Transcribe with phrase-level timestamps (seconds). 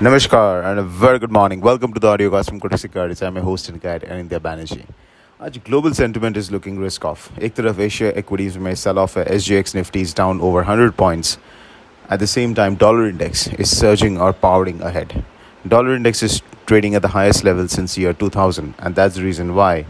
[0.00, 3.37] नमस्कार and very good morning welcome to the audio cast from cortex securities I am
[3.45, 4.81] host in guide and India Banerjee
[5.39, 9.25] आज global sentiment is looking risk off एक तरफ Asia equities में sell off है
[9.35, 11.37] S G X Nifty is down over hundred points
[12.11, 15.13] At the same time, dollar index is surging or powering ahead.
[15.65, 19.53] Dollar index is trading at the highest level since year 2000, and that's the reason
[19.55, 19.85] why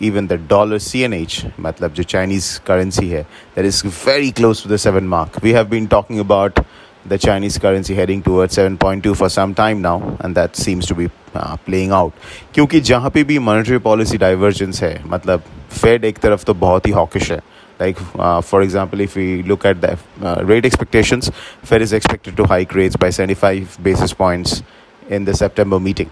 [0.00, 3.24] even the dollar CNH, matlab jo Chinese currency hai,
[3.56, 5.42] that is very close to the 7 mark.
[5.42, 6.64] We have been talking about
[7.05, 11.09] the Chinese currency heading towards 7.2 for some time now, and that seems to be
[11.35, 12.13] uh, playing out.
[12.53, 15.43] क्योंकि जहाँ पे भी monetary policy divergence है मतलब
[15.81, 17.41] Fed एक तरफ तो बहुत ही hawkish है
[17.79, 21.29] like uh, for example if we look at the uh, rate expectations
[21.63, 24.61] fed is expected to hike rates by 75 basis points
[25.09, 26.11] in the september meeting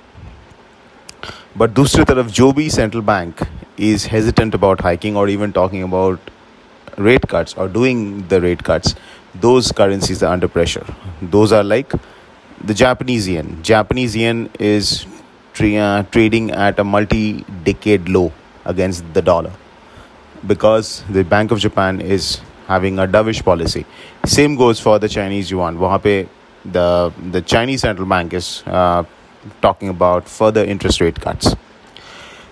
[1.61, 3.45] but दूसरी तरफ जो भी central bank
[3.89, 6.31] is hesitant about hiking or even talking about
[7.07, 8.95] rate cuts or doing the rate cuts
[9.40, 10.84] those currencies are under pressure.
[11.22, 11.92] Those are like
[12.64, 13.62] the Japanese yen.
[13.62, 15.06] Japanese yen is
[15.52, 18.32] tra- uh, trading at a multi decade low
[18.64, 19.52] against the dollar
[20.46, 23.84] because the Bank of Japan is having a dovish policy.
[24.24, 25.78] Same goes for the Chinese yuan.
[25.78, 26.28] Wahape
[26.64, 29.04] the the Chinese central bank is uh,
[29.62, 31.54] talking about further interest rate cuts.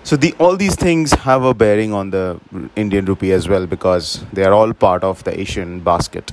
[0.04, 2.38] So the all these things have a bearing on the
[2.76, 6.32] Indian rupee as well because they are all part of the Asian basket.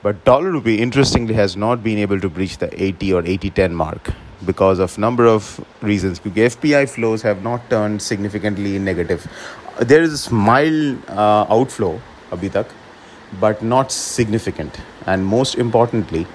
[0.00, 4.10] But dollar rupee, interestingly, has not been able to breach the 80 or 80-10 mark
[4.46, 6.20] because of number of reasons.
[6.20, 9.26] Because FPI flows have not turned significantly negative.
[9.80, 12.66] There is mild uh, outflow, abhi
[13.40, 14.78] but not significant.
[15.06, 16.26] And most importantly,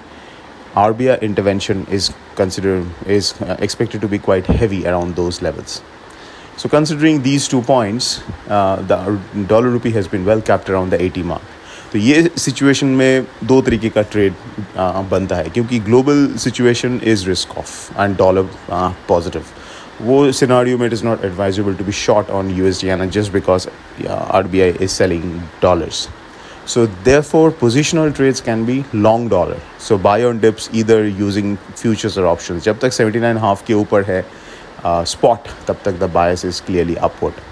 [0.74, 5.82] RBI intervention is considered is uh, expected to be quite heavy around those levels.
[6.56, 11.00] So considering these two points, uh, the dollar rupee has been well capped around the
[11.00, 11.42] 80 mark.
[11.94, 14.32] तो ये situation में दो तरीके का trade
[15.10, 18.48] बनता है क्योंकि global situation is risk off and dollar
[19.08, 19.44] positive
[20.02, 23.08] वो सिनारियो में it is not advisable to be short on U S D N
[23.10, 23.68] just because
[24.10, 26.08] R B I is selling dollars
[26.66, 29.56] So therefore, positional trades can be long dollar.
[29.78, 32.64] So buy on dips either using futures or options.
[32.64, 34.24] जब तक 79 half के ऊपर है
[35.06, 37.42] spot, तब तक the bias is clearly upward.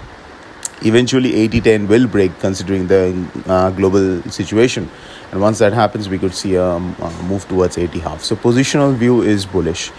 [0.83, 4.89] Eventually 80-10 will break considering the uh, global situation.
[5.31, 8.23] And once that happens we could see a, a, move towards 80 half.
[8.23, 9.91] So positional view is bullish.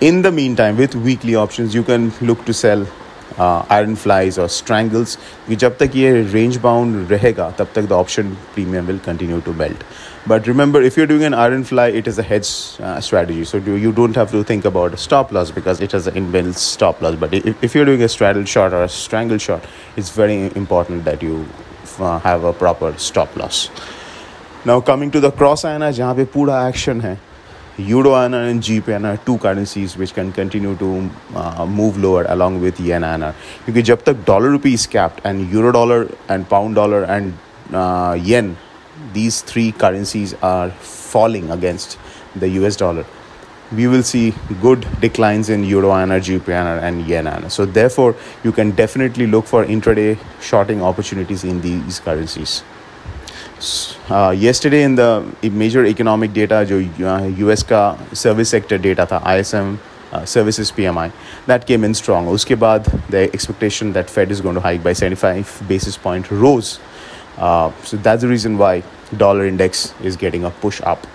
[0.00, 2.86] In the meantime with weekly options you can look to sell
[3.40, 5.18] iron flies और strangles
[5.48, 9.52] कि जब तक ये range bound रहेगा तब तक the option premium will continue to
[9.62, 9.84] belt
[10.28, 12.44] but remember if you doing an iron fly it is a hedge
[13.04, 16.54] strategy so you don't have to think about stop loss because it is a inbuilt
[16.56, 20.38] stop loss but if you doing a straddle short और a strangle shot it's very
[20.56, 21.44] important that you
[22.00, 23.70] uh, have a proper stop loss.
[24.64, 25.32] Now coming to the
[25.66, 27.18] आना जहाँ पे पूरा action है
[27.77, 32.61] Euro INR and GBP INR two currencies which can continue to uh, move lower along
[32.61, 33.33] with yen INR
[33.65, 37.33] क्योंकि जब तक dollar rupee is capped and euro dollar and pound dollar and
[37.73, 38.55] uh, yen
[39.13, 41.97] these three currencies are falling against
[42.35, 43.05] the US dollar
[43.75, 47.49] we will see good declines in euro INR, GBP INR and yen INR.
[47.49, 52.63] So therefore you can definitely look for intraday shorting opportunities in these currencies.
[53.57, 57.82] Uh, yesterday in the major economic data जो US का
[58.16, 59.76] service sector data था ISM
[60.14, 61.08] services PMI
[61.48, 64.94] that came in strong उसके बाद the expectation that Fed is going to hike by
[64.94, 68.82] 75 basis point rose so that's the reason why
[69.12, 71.06] dollar index is getting a push up.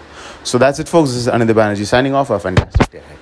[0.44, 1.12] So that's it, folks.
[1.12, 2.30] This is Anindya Banerjee signing off.
[2.30, 3.20] A fantastic day ahead.